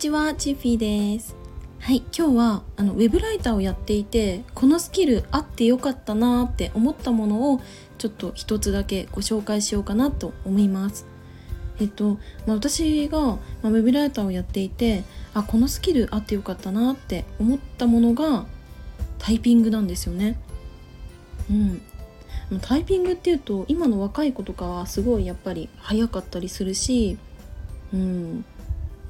[0.00, 1.36] ちは、チッフィーです。
[1.78, 7.60] はい、今日はあのウェブライターをやっていて、このスキルあってよかったなって思ったものを
[7.98, 11.04] ちょっと一つだけご紹介しようかなと思います。
[11.80, 15.04] えっと、まあ、私が、まあ、ウェブライターをやっていて、
[15.34, 18.46] あ、このスキルあってよかったなって思ったものが
[19.18, 20.38] タイピングなんですよね。
[21.50, 21.82] うん。
[22.62, 27.18] タイピングっていうと今の若い子とかはすごいやっぱり早かったりするし、
[27.92, 28.46] うん、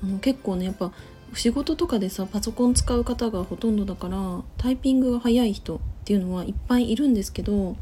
[0.02, 0.92] あの結構ねやっぱ
[1.34, 7.76] 仕事とかでさパソコン使う方がほとんどだからタイピングが早い人っていうのはいっぱいいるんですけど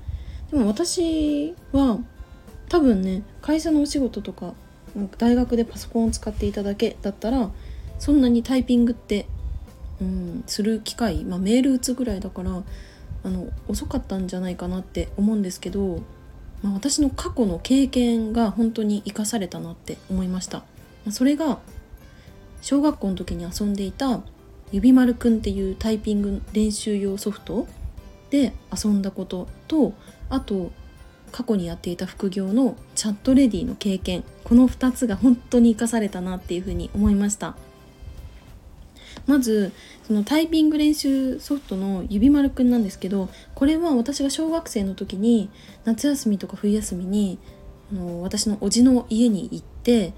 [0.50, 1.98] でも私は
[2.68, 4.54] 多分ね会社のお仕事とか
[5.18, 7.50] 大学でパソコンを使っていただけだったら
[7.98, 9.26] そんなにタイピングって、
[10.00, 12.62] うん、する機会、まあ、メール打つぐらいだから
[13.24, 16.02] あの遅かったんじゃないかなって思うんですけど、
[16.62, 20.62] まあ、私の過去の経験が本当に生かされたなって思いました。
[21.10, 21.58] それが
[22.60, 24.20] 小学校の時に遊んでいた
[24.72, 27.66] 指丸くんっていうタイピング練習用ソフト
[28.30, 29.94] で遊んだことと
[30.28, 30.70] あと
[31.32, 37.56] 過去にやっていた副業のチャットレディの経験この2つが本当に生かされたなっていうふうに思いました。
[39.26, 39.72] まず
[40.06, 45.50] そのタイピング練習ソフトの指丸くんなんですけどこれは私が小学生の時に
[45.84, 47.38] 夏休みとか冬休みに
[47.92, 50.14] あの私のおじの家に行って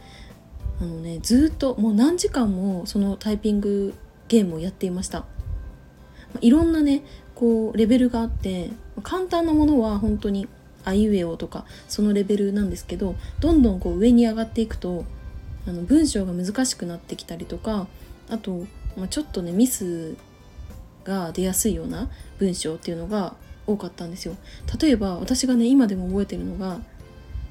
[0.81, 3.95] あのねずっともう何時間もそのタイピング
[4.29, 5.25] ゲームをやっていました。
[6.41, 7.03] いろんなね
[7.35, 8.71] こうレベルがあって
[9.03, 10.49] 簡単なものは本当に
[10.85, 15.05] あいうえおとかそのレベルなんですけどどんどんこう上に上がっていくと
[15.67, 17.87] あの文章が難しくなってきたりとか
[18.31, 20.17] あと、まあ、ちょっとねミス
[21.05, 22.09] が出やすいような
[22.39, 23.35] 文章っていうのが
[23.67, 24.37] 多かったんですよ。
[24.81, 26.81] 例えば私がね今でも覚えてるのが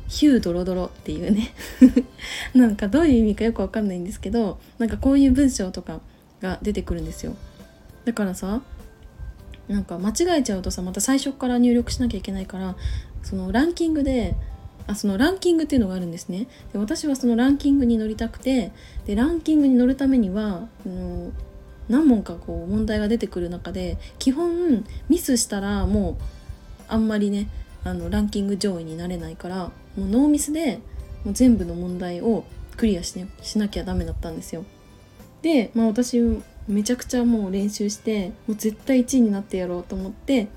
[0.09, 1.53] ヒュードロドロっていうね。
[2.53, 6.01] なんかどういう意味かよくわかんないんですけどなんかこういう文章とか
[6.41, 7.35] が出てくるんですよ。
[8.05, 8.61] だからさ
[9.67, 12.75] なんか間違えちゃうとさまた最初から入力しなきゃいけないから
[13.21, 14.35] そのランキングで
[14.87, 16.47] あそのランキングっていうのがあるんですね。
[16.73, 18.71] で私はそのランキングに乗りたくて
[19.05, 21.31] でランキングに乗るためにはあの
[21.87, 26.15] 何問かこう問題が出てくる中で基本ミスしたらもう
[26.87, 27.47] あんまりね
[27.83, 30.79] あのランキング上位になれないからもうノーミスで
[31.23, 32.45] もう全部の問題を
[32.77, 34.65] クリアし,、ね、しなきゃダメだったんですよ。
[35.41, 36.19] で、まあ、私
[36.67, 40.47] めちゃくちゃもう練習してもう絶対1位になってやろうと思って、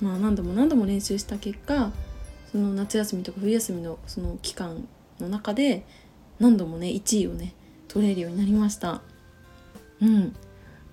[0.00, 1.92] まあ、何度も何度も練習した結果
[2.50, 4.86] その夏休みとか冬休みのその期間
[5.20, 5.84] の中で
[6.40, 7.54] 何度もね1位をね
[7.88, 9.02] 取れるようになりました。
[10.02, 10.34] うん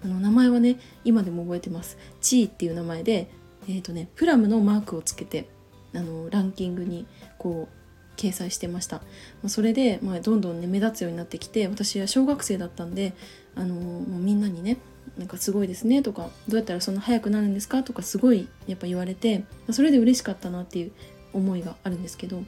[0.03, 1.97] あの名前はね今でも覚えてます。
[2.21, 3.27] チーっていう名前で
[3.67, 5.47] えーとね、プラムのマークをつけて
[5.93, 7.05] あのランキングに
[7.37, 9.01] こう掲載してました。
[9.41, 13.13] まそれで、まあ、どんどんね目立つようになってきて私は小学生だったんで
[13.55, 14.77] あのもうみんなにね
[15.17, 20.91] なんかすごいですねとかどうやったらそんな速くなるんですかとかすごいやっぱ言われてそれで嬉しかったなっていう
[21.33, 22.43] 思いがあるんですけど、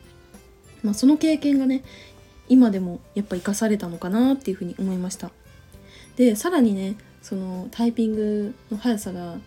[0.83, 1.83] まあ、その経験がね
[2.49, 5.31] 今でもやっぱ生かされたのかなっていうふうに思いました。
[6.15, 9.37] でさらにねそのタイピングの速さが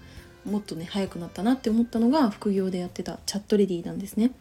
[0.46, 4.32] もっとね早くなったなって思ったのが副業でやってたチャットレディなんですね。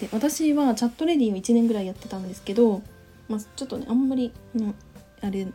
[0.00, 2.82] で私はチャットレディを1年ぐらいやってたんですけど、
[3.28, 4.74] まあ、ちょっとねあんまり、うん、
[5.20, 5.46] あれ言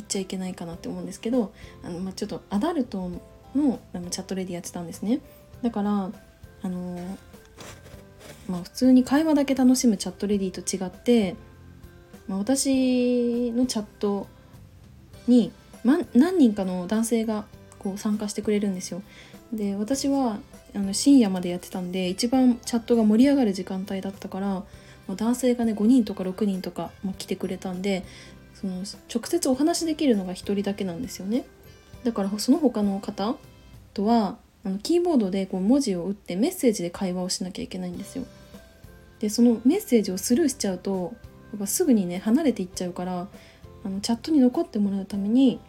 [0.00, 1.52] っちゃいけないかなって思うんですけど
[1.84, 3.10] あの、まあ、ちょっとアダルト
[3.54, 5.20] のチャットレディやってたんですね。
[5.62, 6.10] だから
[6.62, 6.98] あの
[8.48, 11.36] まあ普通に会話だけ楽しむチャットレディと違って、
[12.28, 14.26] まあ、私のチャット
[15.28, 15.52] に、
[15.84, 17.44] ま、何人かの男性が
[17.82, 19.02] こう参加してくれるんですよ。
[19.52, 20.38] で私は
[20.74, 24.62] あの深夜までやってたんで一番チャットが盛り上がる時間帯だったから、
[25.08, 28.04] 男性がね5人とか6人とか、ま、来てくれたんで
[28.54, 31.44] その直接お話しできるのが1人だけなんですよね。
[32.04, 33.34] だからその他の方
[33.94, 38.24] とはあのキーボードでこう文字を打ってメッセージで会話をしなきゃいけないんですよ。
[39.18, 41.14] でそのメッセージをスルーしちゃうと
[41.52, 43.28] やっぱすぐにね離れていっちゃうから
[43.84, 45.60] あのチャットに残ってもらうために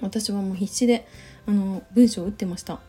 [0.00, 1.06] 私はもう必死で
[1.46, 2.80] あの文章を打ってました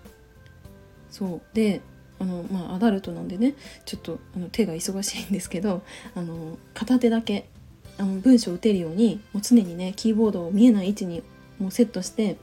[1.10, 1.82] そうで
[2.20, 3.56] あのまあアダルトなんでね
[3.86, 5.84] ちょっとあの手が忙しいんですけど
[6.16, 7.50] あの片手だけ
[7.98, 11.24] あの文章を打てるようにもう常にねキーボードを見えない位置に
[11.60, 12.38] もうセットして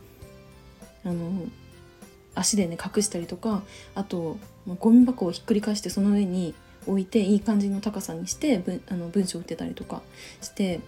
[1.05, 1.45] あの
[2.35, 3.63] 足でね隠したりとか
[3.95, 4.39] あと
[4.79, 6.55] ゴミ箱をひっくり返してその上に
[6.87, 10.03] 置いていい感じの高さにして文あの文章を打ってたりとか
[10.41, 10.81] して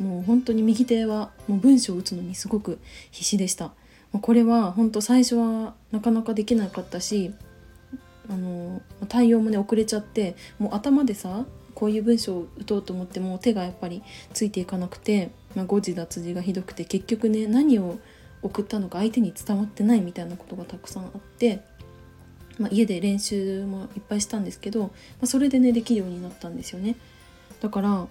[0.00, 2.78] もう本当に右手はもう文章を打つのにすごく
[3.10, 3.72] 必死でした。
[4.12, 7.32] これは本当最初はなかなかできなかったし
[8.30, 11.44] あの対応もね遅れちゃってもう頭でさ
[11.74, 14.02] こういう文章を打とうと思っても手がやっぱり
[14.32, 17.98] ついていかなくてまあ、誤字脱字がひどくて結局ね何を
[18.42, 21.64] 送ったのか相手に伝わってないみたいなことがたくさんあって、
[22.58, 24.90] まあ、家で練習もいっぱいしたんですけど、ま
[25.22, 26.96] あ、それでねできるようになったんですよね。
[27.60, 28.08] だから、ま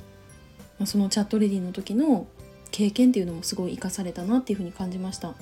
[0.81, 2.27] あ、そのチャットレディの時の
[2.71, 5.33] 経験っていうのもすごい生かされたなっていうふうに感じました。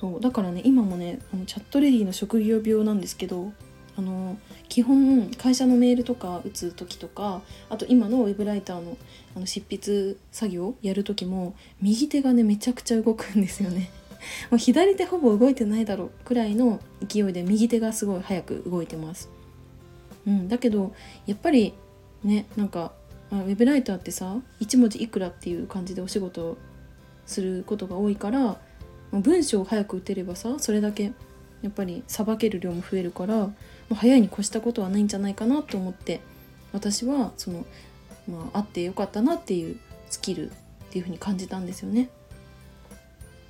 [0.00, 3.52] そうだからね今もねあのチャットレディの職業病なんですけど
[3.96, 8.96] あの基本会社のメールとか打つ時とかあと今のウェブライターの
[9.34, 13.90] あの執筆作業やる時も右手がねめちゃくちゃ動くんですよね。
[14.50, 19.28] もう左手ほぼ動いてないだろうくらいの勢いで右手がすごい早く動いてます。
[20.26, 20.92] うん、だけど
[21.26, 21.74] やっぱり
[22.22, 22.92] ねなんか
[23.32, 26.56] ウェブライターってさ1文字いくらっていう感じでお仕事
[27.26, 28.60] することが多いから
[29.12, 31.12] 文章を早く打てればさそれだけ
[31.62, 33.52] やっぱりさばける量も増えるからも
[33.90, 36.20] う早いに越したことはないんじゃないかなと思って
[36.72, 37.64] 私はその、
[38.28, 39.78] まあ、あってよかったなっていう
[40.10, 40.52] スキルっ
[40.90, 42.08] ていうふうに感じたんですよね。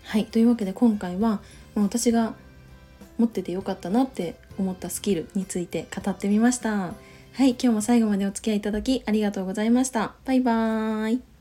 [0.04, 1.40] はいというわけで今回は、
[1.74, 2.34] まあ、私が
[3.18, 6.94] 持っててよかったなって思ったスキルについて語ってみました。
[7.34, 10.14] はい今日も最後までお付き合いいただきありがとうございました。
[10.24, 11.37] バイバーイ。